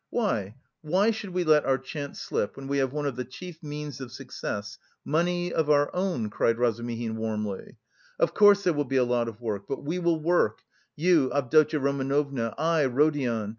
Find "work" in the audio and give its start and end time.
9.41-9.65, 10.19-10.63